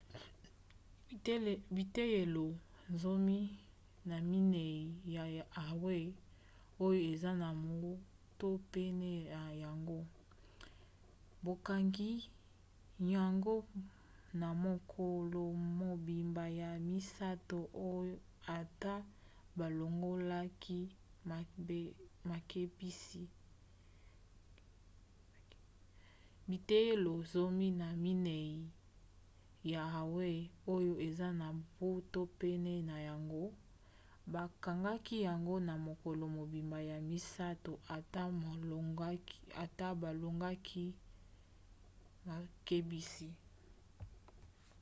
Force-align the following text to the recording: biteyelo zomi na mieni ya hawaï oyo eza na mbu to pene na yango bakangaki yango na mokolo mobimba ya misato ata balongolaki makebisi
biteyelo 1.75 2.45
zomi 3.01 3.39
na 4.09 4.17
mieni 4.29 4.65
ya 5.15 5.23
hawaï 5.65 6.05
oyo 6.85 6.99
eza 7.11 7.31
na 7.41 7.49
mbu 7.61 7.91
to 8.39 8.47
pene 8.71 9.11
na 9.35 9.43
yango 9.63 9.99
bakangaki 11.45 12.13
yango 13.15 13.55
na 14.39 14.49
mokolo 14.63 15.43
mobimba 15.79 16.45
ya 16.61 16.71
misato 16.89 17.59
ata 18.57 18.95
balongolaki 19.57 20.79
makebisi 22.29 23.23